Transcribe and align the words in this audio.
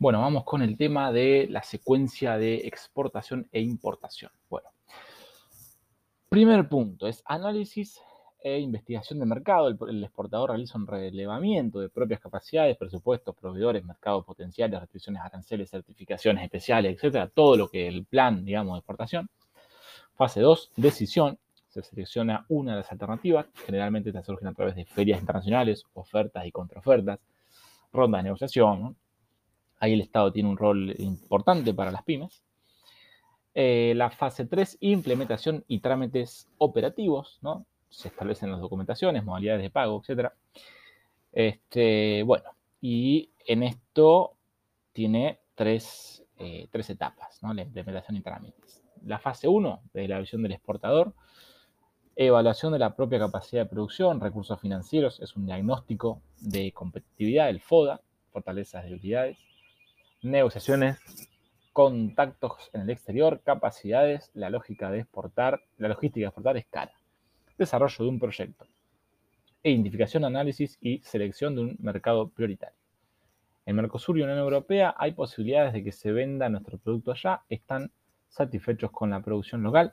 Bueno, 0.00 0.22
vamos 0.22 0.44
con 0.44 0.62
el 0.62 0.78
tema 0.78 1.12
de 1.12 1.46
la 1.50 1.62
secuencia 1.62 2.38
de 2.38 2.66
exportación 2.66 3.46
e 3.52 3.60
importación. 3.60 4.32
Bueno, 4.48 4.70
primer 6.30 6.70
punto 6.70 7.06
es 7.06 7.22
análisis 7.26 8.00
e 8.42 8.58
investigación 8.60 9.18
de 9.18 9.26
mercado. 9.26 9.68
El, 9.68 10.02
exportador 10.02 10.48
realiza 10.48 10.78
un 10.78 10.86
relevamiento 10.86 11.80
de 11.80 11.90
propias 11.90 12.18
capacidades, 12.18 12.78
presupuestos, 12.78 13.36
proveedores, 13.36 13.84
mercados 13.84 14.24
potenciales, 14.24 14.80
restricciones 14.80 15.20
aranceles, 15.20 15.68
certificaciones 15.68 16.44
especiales, 16.44 16.94
etcétera, 16.96 17.28
todo 17.28 17.58
lo 17.58 17.68
que 17.68 17.86
el 17.86 18.06
plan, 18.06 18.42
digamos, 18.42 18.76
de 18.76 18.78
exportación. 18.78 19.28
Fase 20.14 20.40
2, 20.40 20.72
decisión. 20.76 21.38
Se 21.68 21.82
selecciona 21.82 22.46
una 22.48 22.72
de 22.72 22.78
las 22.78 22.90
alternativas. 22.90 23.48
Generalmente 23.66 24.08
estas 24.08 24.24
surgen 24.24 24.48
a 24.48 24.54
través 24.54 24.76
de 24.76 24.86
ferias 24.86 25.20
internacionales, 25.20 25.84
ofertas 25.92 26.46
y 26.46 26.52
contraofertas, 26.52 27.20
rondas 27.92 28.20
de 28.20 28.22
negociación. 28.22 28.96
Ahí 29.80 29.94
el 29.94 30.02
Estado 30.02 30.32
tiene 30.32 30.48
un 30.48 30.56
rol 30.56 30.94
importante 30.98 31.74
para 31.74 31.90
las 31.90 32.04
pymes. 32.04 32.44
Eh, 33.54 33.94
la 33.96 34.10
fase 34.10 34.46
3, 34.46 34.78
implementación 34.80 35.64
y 35.66 35.80
trámites 35.80 36.48
operativos, 36.58 37.40
¿no? 37.42 37.66
se 37.88 38.08
establecen 38.08 38.52
las 38.52 38.60
documentaciones, 38.60 39.24
modalidades 39.24 39.62
de 39.62 39.70
pago, 39.70 40.02
etc. 40.06 40.30
Este, 41.32 42.22
bueno, 42.22 42.50
y 42.80 43.30
en 43.46 43.64
esto 43.64 44.36
tiene 44.92 45.40
tres, 45.54 46.24
eh, 46.38 46.68
etapas, 46.72 47.42
¿no? 47.42 47.52
la 47.52 47.62
implementación 47.62 48.16
y 48.16 48.20
trámites. 48.20 48.82
La 49.04 49.18
fase 49.18 49.48
1 49.48 49.82
de 49.92 50.08
la 50.08 50.20
visión 50.20 50.42
del 50.42 50.52
exportador, 50.52 51.14
evaluación 52.16 52.72
de 52.72 52.78
la 52.78 52.94
propia 52.94 53.18
capacidad 53.18 53.62
de 53.62 53.70
producción, 53.70 54.20
recursos 54.20 54.60
financieros, 54.60 55.20
es 55.20 55.36
un 55.36 55.46
diagnóstico 55.46 56.20
de 56.40 56.72
competitividad, 56.72 57.48
el 57.48 57.60
FODA, 57.60 58.00
fortalezas, 58.30 58.84
debilidades, 58.84 59.38
negociaciones, 60.22 60.98
contactos 61.72 62.70
en 62.72 62.82
el 62.82 62.90
exterior, 62.90 63.40
capacidades, 63.44 64.30
la 64.34 64.50
lógica 64.50 64.90
de 64.90 65.00
exportar, 65.00 65.62
la 65.78 65.88
logística 65.88 66.24
de 66.24 66.28
exportar 66.28 66.56
es 66.56 66.66
cara 66.66 66.92
desarrollo 67.60 68.04
de 68.04 68.08
un 68.10 68.18
proyecto, 68.18 68.66
identificación, 69.62 70.24
análisis 70.24 70.78
y 70.80 71.00
selección 71.00 71.54
de 71.54 71.60
un 71.60 71.76
mercado 71.78 72.30
prioritario. 72.30 72.76
En 73.66 73.76
Mercosur 73.76 74.18
y 74.18 74.22
Unión 74.22 74.38
Europea 74.38 74.94
hay 74.96 75.12
posibilidades 75.12 75.74
de 75.74 75.84
que 75.84 75.92
se 75.92 76.10
venda 76.10 76.48
nuestro 76.48 76.78
producto 76.78 77.12
allá. 77.12 77.42
¿Están 77.50 77.92
satisfechos 78.28 78.90
con 78.90 79.10
la 79.10 79.20
producción 79.20 79.62
local? 79.62 79.92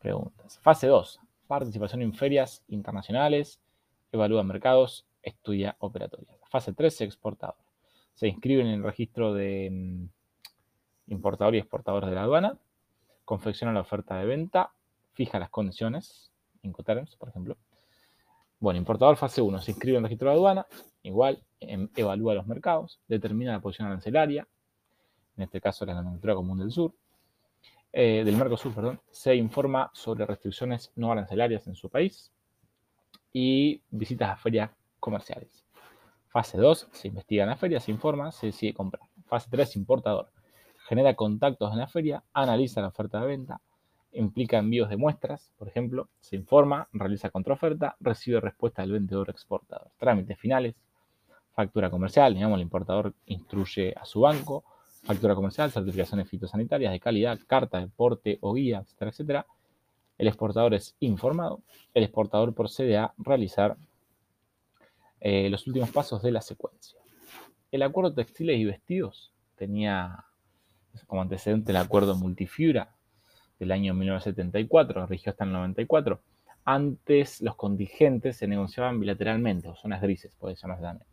Preguntas. 0.00 0.60
Fase 0.62 0.86
2. 0.86 1.20
Participación 1.48 2.02
en 2.02 2.14
ferias 2.14 2.62
internacionales. 2.68 3.60
Evalúa 4.12 4.44
mercados. 4.44 5.04
Estudia 5.22 5.76
operatorias. 5.80 6.38
Fase 6.48 6.72
3. 6.72 7.00
Exportador. 7.00 7.65
Se 8.16 8.26
inscribe 8.26 8.62
en 8.62 8.68
el 8.68 8.82
registro 8.82 9.32
de 9.32 9.68
mm, 9.70 11.12
importador 11.12 11.54
y 11.54 11.58
exportador 11.58 12.06
de 12.06 12.14
la 12.16 12.22
aduana. 12.22 12.58
Confecciona 13.24 13.72
la 13.72 13.80
oferta 13.80 14.16
de 14.16 14.26
venta. 14.26 14.72
Fija 15.12 15.38
las 15.38 15.50
condiciones 15.50 16.32
Incoterms, 16.62 17.14
por 17.16 17.28
ejemplo. 17.28 17.56
Bueno, 18.58 18.78
importador 18.78 19.16
fase 19.16 19.42
1, 19.42 19.60
se 19.60 19.72
inscribe 19.72 19.98
en 19.98 20.04
el 20.04 20.08
registro 20.08 20.30
de 20.30 20.36
aduana, 20.36 20.66
igual, 21.02 21.42
em, 21.60 21.88
evalúa 21.94 22.34
los 22.34 22.46
mercados, 22.46 23.00
determina 23.06 23.52
la 23.52 23.60
posición 23.60 23.88
arancelaria, 23.88 24.48
en 25.36 25.42
este 25.42 25.60
caso 25.60 25.84
la 25.84 25.94
nomenclatura 25.94 26.34
común 26.34 26.58
del 26.58 26.70
sur, 26.70 26.94
eh, 27.92 28.22
del 28.24 28.36
Mercosur, 28.36 28.74
perdón, 28.74 29.00
se 29.10 29.36
informa 29.36 29.90
sobre 29.92 30.24
restricciones 30.24 30.90
no 30.96 31.12
arancelarias 31.12 31.66
en 31.66 31.74
su 31.74 31.90
país 31.90 32.32
y 33.32 33.82
visitas 33.90 34.30
a 34.30 34.36
ferias 34.36 34.70
comerciales. 35.00 35.65
Fase 36.36 36.58
2, 36.58 36.88
se 36.92 37.08
investiga 37.08 37.44
en 37.44 37.48
la 37.48 37.56
feria, 37.56 37.80
se 37.80 37.90
informa, 37.90 38.30
se 38.30 38.48
decide 38.48 38.74
comprar. 38.74 39.08
Fase 39.24 39.48
3, 39.50 39.74
importador. 39.76 40.28
Genera 40.86 41.14
contactos 41.14 41.72
en 41.72 41.78
la 41.78 41.86
feria, 41.86 42.22
analiza 42.34 42.82
la 42.82 42.88
oferta 42.88 43.22
de 43.22 43.26
venta, 43.26 43.62
implica 44.12 44.58
envíos 44.58 44.90
de 44.90 44.98
muestras, 44.98 45.50
por 45.56 45.66
ejemplo, 45.66 46.10
se 46.20 46.36
informa, 46.36 46.88
realiza 46.92 47.30
contraoferta, 47.30 47.96
recibe 48.00 48.38
respuesta 48.38 48.82
del 48.82 48.92
vendedor 48.92 49.30
exportador. 49.30 49.88
Trámites 49.96 50.38
finales, 50.38 50.74
factura 51.54 51.88
comercial, 51.88 52.34
digamos, 52.34 52.56
el 52.56 52.64
importador 52.64 53.14
instruye 53.24 53.94
a 53.96 54.04
su 54.04 54.20
banco, 54.20 54.62
factura 55.04 55.34
comercial, 55.34 55.70
certificaciones 55.70 56.28
fitosanitarias 56.28 56.92
de 56.92 57.00
calidad, 57.00 57.38
carta 57.46 57.80
de 57.80 57.88
porte 57.88 58.36
o 58.42 58.52
guía, 58.52 58.80
etcétera, 58.80 59.10
etcétera. 59.10 59.46
El 60.18 60.28
exportador 60.28 60.74
es 60.74 60.96
informado, 61.00 61.62
el 61.94 62.02
exportador 62.02 62.52
procede 62.52 62.98
a 62.98 63.14
realizar 63.16 63.78
eh, 65.20 65.48
los 65.50 65.66
últimos 65.66 65.90
pasos 65.90 66.22
de 66.22 66.32
la 66.32 66.40
secuencia. 66.40 66.98
El 67.70 67.82
acuerdo 67.82 68.14
textiles 68.14 68.58
y 68.58 68.64
vestidos 68.64 69.32
tenía 69.56 70.24
como 71.06 71.22
antecedente 71.22 71.72
el 71.72 71.76
acuerdo 71.76 72.14
multifibra 72.16 72.94
del 73.58 73.72
año 73.72 73.94
1974, 73.94 75.06
rigió 75.06 75.30
hasta 75.30 75.44
el 75.44 75.52
94. 75.52 76.20
Antes 76.64 77.40
los 77.40 77.54
contingentes 77.56 78.36
se 78.36 78.46
negociaban 78.46 78.98
bilateralmente, 78.98 79.68
o 79.68 79.76
zonas 79.76 80.02
grises, 80.02 80.34
puede 80.38 80.56
llamarse. 80.56 81.04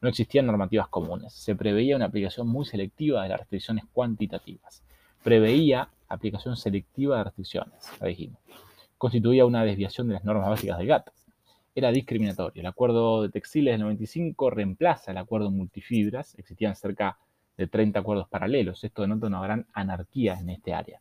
No 0.00 0.08
existían 0.08 0.46
normativas 0.46 0.88
comunes. 0.88 1.32
Se 1.32 1.54
preveía 1.54 1.96
una 1.96 2.06
aplicación 2.06 2.48
muy 2.48 2.64
selectiva 2.64 3.22
de 3.22 3.30
las 3.30 3.40
restricciones 3.40 3.84
cuantitativas. 3.92 4.82
Preveía 5.22 5.88
aplicación 6.08 6.56
selectiva 6.56 7.18
de 7.18 7.24
restricciones, 7.24 7.90
la 8.00 8.08
dijimos. 8.08 8.40
Constituía 8.98 9.46
una 9.46 9.64
desviación 9.64 10.08
de 10.08 10.14
las 10.14 10.24
normas 10.24 10.48
básicas 10.48 10.78
del 10.78 10.86
GATT. 10.86 11.10
Era 11.74 11.92
discriminatorio. 11.92 12.60
El 12.60 12.66
acuerdo 12.66 13.22
de 13.22 13.28
textiles 13.28 13.72
del 13.72 13.82
95 13.82 14.50
reemplaza 14.50 15.10
el 15.12 15.18
acuerdo 15.18 15.50
multifibras. 15.50 16.34
Existían 16.38 16.74
cerca 16.74 17.18
de 17.56 17.66
30 17.66 18.00
acuerdos 18.00 18.28
paralelos. 18.28 18.82
Esto 18.84 19.02
denota 19.02 19.26
una 19.28 19.42
gran 19.42 19.66
anarquía 19.72 20.38
en 20.38 20.50
este 20.50 20.74
área 20.74 21.00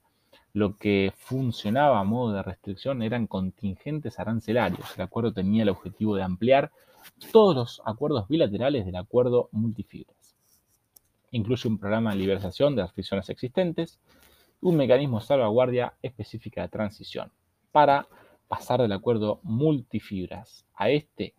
lo 0.54 0.78
que 0.78 1.14
funcionaba 1.16 2.00
a 2.00 2.04
modo 2.04 2.34
de 2.34 2.44
restricción 2.44 3.02
eran 3.02 3.28
contingentes 3.28 4.20
arancelarios. 4.20 4.96
El 4.96 5.04
acuerdo 5.04 5.34
tenía 5.34 5.64
el 5.64 5.70
objetivo 5.70 6.16
de 6.16 6.24
ampliar 6.24 6.72
todos 7.32 7.56
los 7.56 7.82
acuerdos 7.86 8.28
bilaterales 8.28 8.86
del 8.86 8.96
acuerdo 8.96 9.50
multifibras. 9.52 10.36
Incluye 11.32 11.70
un 11.70 11.78
programa 11.78 12.12
de 12.12 12.18
liberalización 12.18 12.76
de 12.76 12.82
las 12.82 12.90
restricciones 12.90 13.30
existentes, 13.30 14.00
un 14.62 14.76
mecanismo 14.76 15.20
de 15.20 15.26
salvaguardia 15.26 15.94
específica 16.02 16.64
de 16.64 16.70
transición 16.70 17.32
para 17.72 18.08
pasar 18.50 18.82
del 18.82 18.92
acuerdo 18.92 19.40
multifibras 19.44 20.66
a 20.74 20.90
este. 20.90 21.34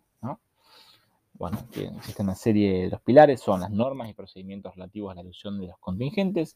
Bueno, 1.33 1.57
existe 1.73 2.21
una 2.21 2.35
serie 2.35 2.83
de 2.83 2.89
los 2.89 3.01
pilares, 3.01 3.41
son 3.41 3.61
las 3.61 3.71
normas 3.71 4.09
y 4.09 4.13
procedimientos 4.13 4.75
relativos 4.75 5.11
a 5.11 5.15
la 5.15 5.21
elección 5.21 5.59
de 5.59 5.67
los 5.67 5.77
contingentes, 5.79 6.55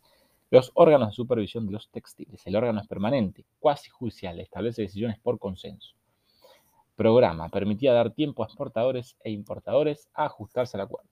los 0.51 0.71
órganos 0.75 1.09
de 1.09 1.16
supervisión 1.16 1.66
de 1.66 1.71
los 1.71 1.89
textiles. 1.89 2.45
El 2.45 2.55
órgano 2.55 2.81
es 2.81 2.88
permanente, 2.88 3.45
cuasi 3.59 3.89
judicial, 3.89 4.39
establece 4.39 4.83
decisiones 4.83 5.17
por 5.17 5.39
consenso. 5.39 5.95
Programa. 6.95 7.49
Permitía 7.49 7.93
dar 7.93 8.11
tiempo 8.11 8.43
a 8.43 8.45
exportadores 8.45 9.17
e 9.23 9.31
importadores 9.31 10.07
a 10.13 10.25
ajustarse 10.25 10.77
al 10.77 10.81
acuerdo. 10.81 11.09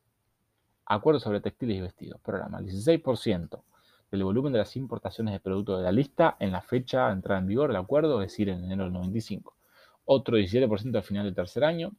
Acuerdo 0.86 1.20
sobre 1.20 1.42
textiles 1.42 1.78
y 1.78 1.82
vestidos. 1.82 2.22
Programa. 2.22 2.62
16% 2.62 3.60
del 4.14 4.24
volumen 4.24 4.54
de 4.54 4.60
las 4.60 4.76
importaciones 4.76 5.34
de 5.34 5.40
productos 5.40 5.80
de 5.80 5.86
la 5.86 5.92
lista 5.92 6.38
en 6.40 6.52
la 6.52 6.62
fecha 6.62 7.08
de 7.08 7.14
entrada 7.14 7.40
en 7.40 7.48
vigor 7.48 7.70
del 7.70 7.78
acuerdo, 7.78 8.22
es 8.22 8.30
decir, 8.30 8.48
en 8.48 8.64
enero 8.64 8.84
del 8.84 8.94
95. 8.94 9.56
Otro 10.06 10.38
17% 10.38 10.96
al 10.96 11.04
final 11.04 11.26
del 11.26 11.34
tercer 11.34 11.64
año, 11.64 11.94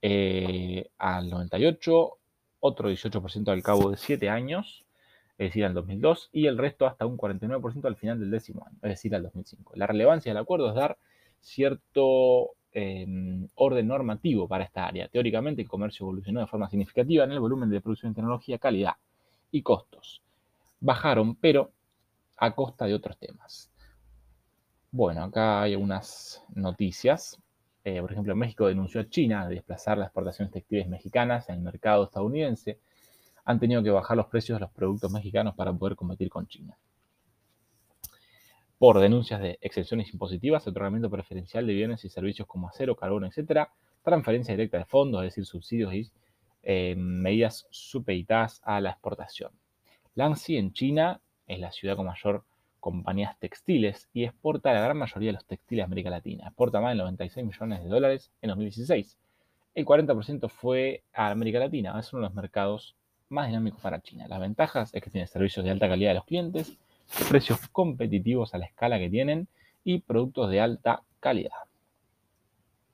eh, 0.00 0.88
al 0.98 1.28
98, 1.28 2.18
otro 2.60 2.88
18% 2.88 3.48
al 3.50 3.64
cabo 3.64 3.90
de 3.90 3.96
7 3.96 4.30
años, 4.30 4.84
es 5.38 5.48
decir, 5.48 5.64
al 5.64 5.74
2002, 5.74 6.30
y 6.32 6.46
el 6.46 6.56
resto 6.56 6.86
hasta 6.86 7.04
un 7.04 7.18
49% 7.18 7.84
al 7.84 7.96
final 7.96 8.20
del 8.20 8.30
décimo 8.30 8.64
año, 8.64 8.78
es 8.82 8.90
decir, 8.90 9.12
al 9.16 9.24
2005. 9.24 9.72
La 9.74 9.88
relevancia 9.88 10.30
del 10.30 10.40
acuerdo 10.40 10.68
es 10.68 10.76
dar 10.76 10.98
cierto 11.40 12.50
em, 12.70 13.48
orden 13.56 13.88
normativo 13.88 14.46
para 14.46 14.62
esta 14.62 14.86
área. 14.86 15.08
Teóricamente, 15.08 15.62
el 15.62 15.68
comercio 15.68 16.04
evolucionó 16.04 16.38
de 16.38 16.46
forma 16.46 16.68
significativa 16.68 17.24
en 17.24 17.32
el 17.32 17.40
volumen 17.40 17.70
de 17.70 17.80
producción 17.80 18.12
de 18.12 18.16
tecnología, 18.16 18.58
calidad 18.58 18.94
y 19.50 19.62
costos. 19.62 20.22
Bajaron, 20.80 21.36
pero 21.36 21.72
a 22.36 22.54
costa 22.54 22.86
de 22.86 22.94
otros 22.94 23.18
temas. 23.18 23.70
Bueno, 24.90 25.24
acá 25.24 25.62
hay 25.62 25.74
unas 25.74 26.44
noticias. 26.54 27.40
Eh, 27.84 28.00
por 28.00 28.12
ejemplo, 28.12 28.34
México 28.34 28.66
denunció 28.66 29.00
a 29.00 29.08
China 29.08 29.46
de 29.46 29.56
desplazar 29.56 29.98
las 29.98 30.08
exportaciones 30.08 30.52
textiles 30.52 30.88
mexicanas 30.88 31.48
en 31.48 31.56
el 31.56 31.60
mercado 31.62 32.04
estadounidense 32.04 32.80
han 33.46 33.60
tenido 33.60 33.82
que 33.82 33.90
bajar 33.90 34.16
los 34.16 34.26
precios 34.26 34.56
de 34.56 34.60
los 34.60 34.70
productos 34.70 35.10
mexicanos 35.10 35.54
para 35.54 35.72
poder 35.72 35.96
competir 35.96 36.28
con 36.28 36.46
China. 36.48 36.76
Por 38.76 39.00
denuncias 39.00 39.40
de 39.40 39.56
exenciones 39.62 40.12
impositivas, 40.12 40.66
otorgamiento 40.66 41.08
preferencial 41.08 41.66
de 41.66 41.72
bienes 41.72 42.04
y 42.04 42.10
servicios 42.10 42.46
como 42.46 42.68
acero, 42.68 42.96
carbón, 42.96 43.24
etc., 43.24 43.68
transferencia 44.02 44.52
directa 44.52 44.78
de 44.78 44.84
fondos, 44.84 45.22
es 45.22 45.28
decir, 45.28 45.46
subsidios 45.46 45.94
y 45.94 46.10
eh, 46.62 46.94
medidas 46.96 47.66
supeditadas 47.70 48.60
a 48.64 48.80
la 48.80 48.90
exportación. 48.90 49.52
Lanxi 50.16 50.56
en 50.56 50.72
China 50.72 51.20
es 51.46 51.60
la 51.60 51.70
ciudad 51.70 51.94
con 51.94 52.06
mayor 52.06 52.42
compañías 52.80 53.38
textiles 53.38 54.08
y 54.14 54.24
exporta 54.24 54.72
la 54.72 54.80
gran 54.80 54.96
mayoría 54.96 55.28
de 55.28 55.34
los 55.34 55.44
textiles 55.44 55.82
de 55.82 55.84
América 55.84 56.08
Latina. 56.08 56.46
Exporta 56.46 56.80
más 56.80 56.92
de 56.92 56.98
96 56.98 57.46
millones 57.46 57.82
de 57.82 57.90
dólares 57.90 58.32
en 58.40 58.48
2016. 58.48 59.18
El 59.74 59.84
40% 59.84 60.48
fue 60.48 61.02
a 61.12 61.28
América 61.28 61.58
Latina, 61.58 62.00
es 62.00 62.10
uno 62.14 62.22
de 62.22 62.28
los 62.28 62.34
mercados 62.34 62.96
más 63.28 63.48
dinámico 63.48 63.78
para 63.82 64.00
China. 64.00 64.26
Las 64.26 64.40
ventajas 64.40 64.94
es 64.94 65.02
que 65.02 65.10
tiene 65.10 65.26
servicios 65.26 65.62
de 65.66 65.70
alta 65.70 65.86
calidad 65.86 66.10
de 66.10 66.14
los 66.14 66.24
clientes, 66.24 66.78
precios 67.28 67.68
competitivos 67.68 68.54
a 68.54 68.58
la 68.58 68.64
escala 68.64 68.98
que 68.98 69.10
tienen 69.10 69.48
y 69.84 69.98
productos 69.98 70.50
de 70.50 70.62
alta 70.62 71.02
calidad. 71.20 71.65